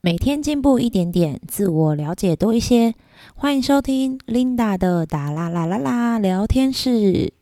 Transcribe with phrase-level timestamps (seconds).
[0.00, 2.94] 每天进步一点点，自我了解多一些。
[3.34, 7.32] 欢迎收听 Linda 的达啦啦啦啦聊天室。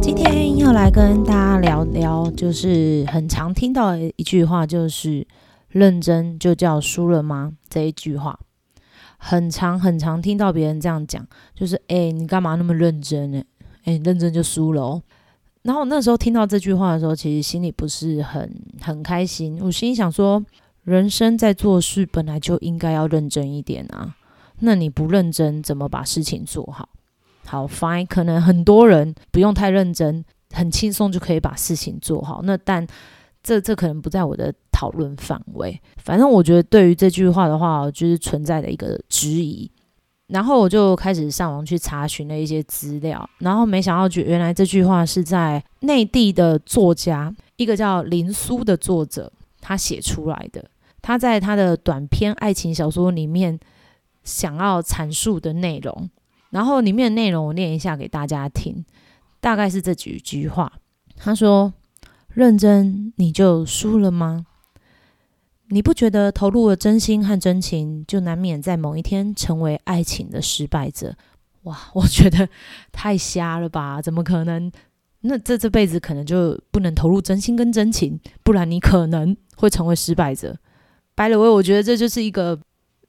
[0.00, 5.26] 今天要来跟大家聊聊，就是很常听到的一句话，就是
[5.72, 8.38] “认真就叫输了吗？”这一句话，
[9.18, 13.42] 很常很常听到别人这样讲，就是“哎，你干嘛那么认真呢？
[13.84, 15.02] 哎，认真就输了哦。”
[15.62, 19.58] 然后那时候听到这句话的时候，其实心里不是很很开心。
[19.62, 20.44] 我心里想说，
[20.82, 24.16] 人生在做事本来就应该要认真一点啊。
[24.58, 26.88] 那你不认真，怎么把事情做好？
[27.46, 32.40] 好，fine，可能很多人不用太认真，很轻松就可以把事情做好。
[32.42, 32.86] 那但
[33.42, 35.80] 这这可能不在我的讨论范围。
[35.98, 39.70] 反正我觉得对于这句话的话，就是存在的一个质疑。
[40.28, 50.64] 然后我就开始上网去查询了一些资料，然后没想到，就原来这句话是在内地的作家，一个叫林苏的作者他写出来的。
[51.02, 53.58] 他在他的短篇爱情小说里面
[54.24, 56.08] 想要阐述的内容。
[56.50, 58.84] 然后里面的内容我念一下给大家听，
[59.40, 60.72] 大概是这几句话。
[61.16, 61.72] 他说
[62.34, 64.46] ：“认真你就输了吗？
[65.68, 71.14] 你不觉得投入了真心和真情，就难免在某一天成为爱情的失败者？
[71.62, 72.48] 哇， 我觉得
[72.90, 74.02] 太瞎了吧？
[74.02, 74.70] 怎么可能？
[75.20, 80.58] 那这这辈子可能就不能投入真心跟真情，不然你可能会成为失败者。
[81.14, 82.58] 白了威，我觉得这就是一个。”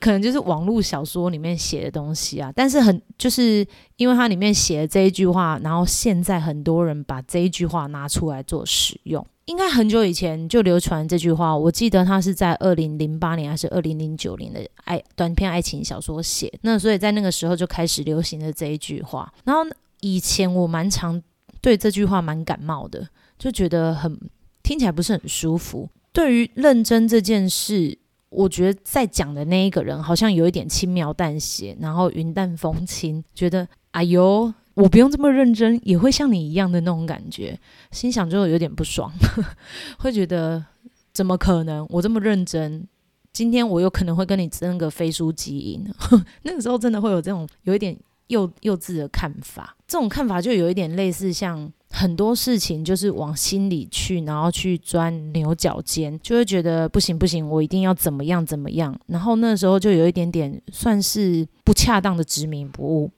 [0.00, 11.56] 可能就是网络小说里面写的东西啊，但是很就是因为它里面写的这一句话，然后现在很多人把这一句话拿出来做使用，应该很久以前就流传这句话。
[11.56, 19.32] 我记得它是在二零零八年还是二零零九年的爱短篇爱情小说写，那所以在那个时候就开始流行的这一句话。
[19.44, 19.62] 然后
[20.00, 21.20] 以前我蛮常
[21.60, 24.16] 对这句话蛮感冒的，就觉得很
[24.62, 25.88] 听起来不是很舒服。
[26.12, 27.98] 对于认真这件事。
[28.30, 37.58] 我觉得在讲的那一个人好像有一点轻描淡写，然后云淡风轻，觉得哎呦，我不用这么认真，也会像你一样的那种感觉，
[37.90, 39.10] 心想就有点不爽，
[39.98, 40.64] 会觉得
[41.12, 41.86] 怎么可能？
[41.90, 42.86] 我这么认真，
[43.32, 45.84] 今天我有可能会跟你争个飞书基因，
[46.42, 47.96] 那个时候真的会有这种有一点
[48.26, 51.72] 幼幼稚的看法，这种看法就有一点类似像。
[51.90, 58.94] 很多事情就是往心里去，然后去钻牛角尖，就会觉得不行不行，我一定要怎么样怎么样。
[59.06, 63.10] 然后那时候就有一点点算是不恰当的执迷不悟，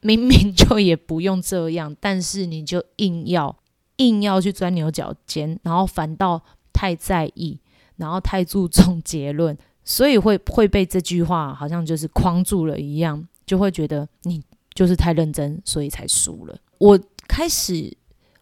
[0.00, 3.54] 明明就也不用这样，但是你就硬要
[3.96, 7.60] 硬要去钻牛角尖，然后反倒太在意，
[7.96, 16.58] 然后太注重结论，所以会会被这句话好像就是框住了一样，就会觉得你就是太认真，所以才输了。
[16.78, 16.98] 我
[17.28, 17.94] 开始。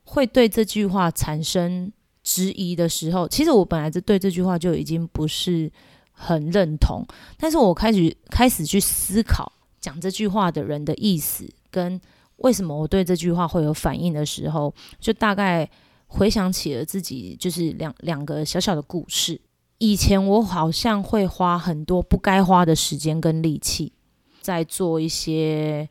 [0.04, 1.92] 会对这句话产生
[2.22, 5.70] 质疑的时候，其实我本来就对这句话就已经不是
[6.12, 7.04] 很认同。
[7.38, 12.00] 但是我开始开始去思考讲这句话的人的意思，跟
[12.36, 15.68] 为什么我对这句话会有反应的时候，就大概
[16.06, 19.40] 回想起了自己就是两两个小小的故事。
[19.78, 23.92] 以前我好像会花很多不该花的时间跟力气，
[24.40, 25.88] 在做一些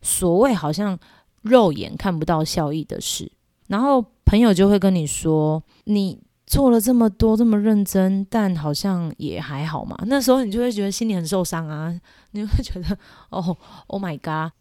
[0.00, 0.98] 所谓好像
[1.42, 3.30] 肉眼看不到效益的事。
[3.68, 9.96] 然后朋友就会跟你说，你做了这么多这么认真，但好像也还好嘛。
[10.06, 11.98] 那时候你就会觉得心里很受伤啊，
[12.32, 12.98] 你会觉得
[13.30, 14.52] 哦，Oh my god！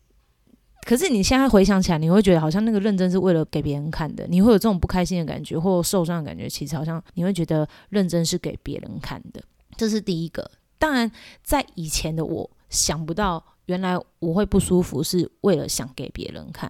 [0.85, 6.49] 可是你现在回想起来，你会觉得好像那个认真是为了给别人看的，你会有这种不开心的感觉或受伤的感觉。
[6.49, 9.41] 其实好像你会觉得认真是给别人看的，
[9.77, 10.49] 这是第一个。
[10.77, 11.09] 当然，
[11.41, 16.69] 在以前的我想不到，原来我会不舒服是为了想给别人看。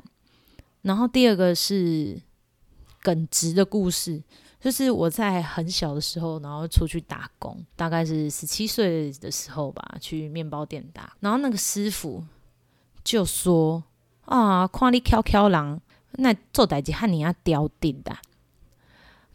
[0.83, 2.21] 然后第二个是
[3.01, 4.21] 耿直的故事，
[4.59, 11.13] 就是我在很小的时候，然后出去打工，大概是十七岁的时候吧，去面包店打。
[11.21, 12.23] 然后那个师傅
[13.03, 13.83] 就说
[14.25, 15.81] ：“啊，看你翘翘狼，
[16.11, 18.15] 那做代志和你要刁定的。”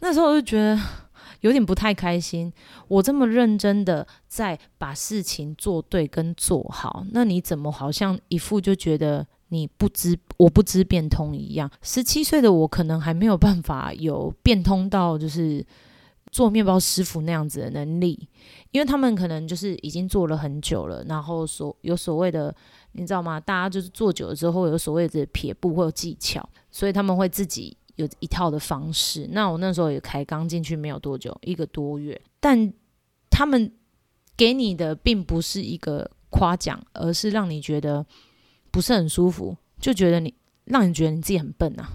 [0.00, 0.78] 那时候我就觉得
[1.40, 2.52] 有点不太开心。
[2.88, 9.26] 我这么认真的在把事情做对跟做好，那你怎么好像一副就觉得？
[9.48, 15.64] 你不知我不知变通一样，十七岁的我可能还没有办法有变通到就是
[16.30, 18.28] 做面包师傅那样子的能力，
[18.70, 22.54] 因为他们可能就是已经做了很久了，然后所有所谓的
[22.92, 23.40] 你知道吗？
[23.40, 29.26] 大家就是做久了之后有所谓的撇步或有技巧，所以他们会自己有一套的方式。
[29.32, 32.70] 那我那时候也开刚进去没有多久，一个多月，但
[33.30, 33.72] 他们
[34.36, 38.04] 给你的并不是一个夸奖，而是让你觉得
[38.70, 40.32] 不是很舒服，就觉得你
[40.64, 41.88] 让你觉得你自己很笨啊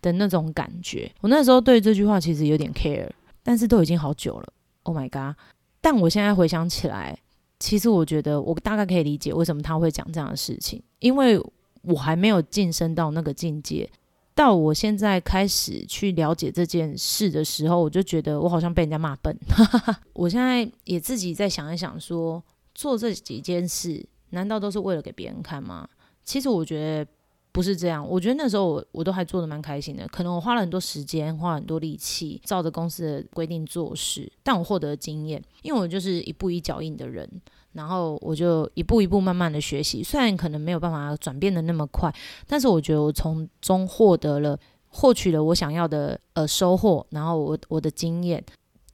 [0.00, 1.10] 的那种感觉。
[1.20, 3.08] 我那时候对这句话其实有点 care，
[3.42, 4.52] 但是都已经好久了
[4.82, 5.36] ，Oh my god！
[5.80, 7.18] 但我现在回想起来，
[7.58, 11.40] 其实我觉得我大概可以理解为什么他会讲这样的事情，因为
[11.82, 13.88] 我还没有晋升到那个境界。
[14.34, 19.36] 到我现在开始去了解这件事的时候，我就觉得我好像被人家骂笨。
[20.14, 22.40] 我现在也自己在想一想，说
[22.72, 25.88] 做这几件事，难道都是为了给别人看吗？
[26.28, 27.10] 其实我觉得
[27.52, 28.06] 不是这样。
[28.06, 37.26] 我觉得那时候我我都还做的蛮开心的，可能我花了很多时间，花很多力气，照着公司的规定做事，但我获得经验，因为我就是一步一脚印的人。
[37.72, 42.12] 然后我就一步一步慢慢的学习，虽然可能没有办法转变的那么快，
[42.46, 44.58] 但是我觉得我从中获得了
[44.88, 48.42] 获取了我想要的呃收获，然后我我的经验，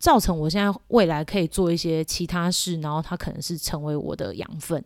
[0.04, 4.84] 造成我现在未来可以做一些其他事，然后它可能是成为我的养分。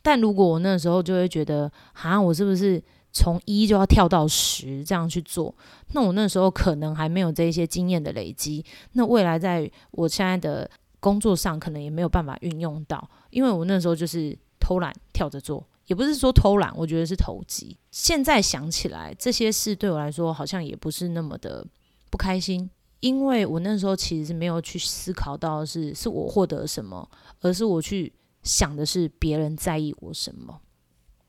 [0.00, 2.80] 但如果我那时候就会觉得，啊，我是不是
[3.12, 5.52] 从一就要跳到十这样去做？
[5.94, 10.70] 那我那时候可能还没有这一些经验的累积，那未来在我现在的。
[11.02, 17.74] 工作上可能也没有办法运用到，因为我那时候就是偷懒跳着做，也不是说偷懒，我觉得是投机。
[17.90, 21.66] 现在想起来，这些事对我来说好像也不是那么的
[22.10, 22.68] 不开心，
[23.00, 27.08] 因为我那时候其实是没有去思考到是是我获得什么，
[27.40, 28.12] 而是我去
[28.42, 30.60] 想的是别人在意我什么。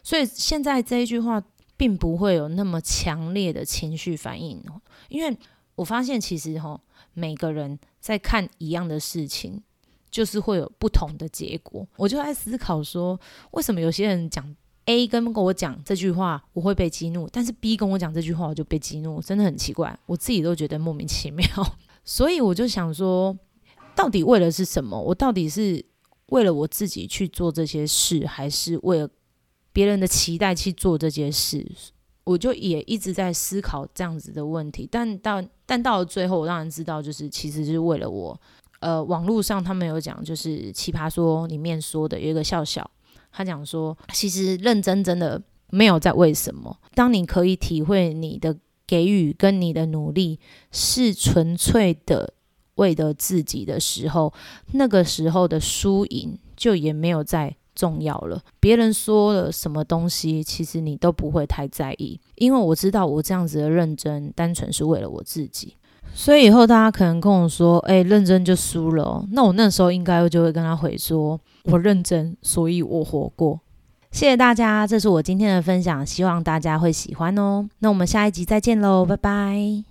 [0.04, 1.44] 所以现在这一句话
[1.76, 4.64] 并不会有那么强烈的情绪反应，
[5.10, 5.38] 因为
[5.76, 6.80] 我发现其实哈。
[7.14, 9.62] 每个人在看一样的事情，
[10.10, 11.86] 就是会有不同的结果。
[11.98, 13.20] 我就在思考说，
[13.52, 14.56] 为什么有些人讲
[14.92, 21.48] A 跟跟我讲这句话，我会被激怒，但是 B 跟我讲这句话，我就被激怒，真的很奇怪，我自己都觉得莫名其妙。
[22.04, 23.38] 所以我就想说，
[23.96, 25.00] 到底为了是什么？
[25.00, 25.84] 我到底是
[26.28, 29.10] 为了我自己去做这些事，还是为了
[29.72, 31.66] 别人的期待去做这件事？
[32.26, 38.40] 我就也一直在思考这样子的问题，但到但到了最后，我当然知道，就是其实是为了我。
[38.80, 42.90] 呃，网络上他们有讲，就是《奇葩说》里面说的，有一个笑笑，
[43.32, 46.78] 他讲说，其实认真真的没有在为什么。
[46.94, 50.40] 当你可以体会你的给予跟你的努力
[50.72, 52.34] 是纯粹的
[52.76, 54.34] 为了自己的时候，
[54.74, 57.56] 那个时候的输赢就也没有再。
[57.74, 65.78] 重要了，别人说了什么东西，其实你都不会太在意，因为我知道我这样子的认真，单纯是为了我自己。
[66.14, 73.60] 所以以后大家可能跟我说，哎，认真就输了，那我那时候应该就会跟他回说，我认真，所以我活过。
[74.12, 77.70] 谢谢大家，这是我今天的分享，希望大家会喜欢哦。
[77.80, 79.91] 那我们下一集再见喽，拜拜。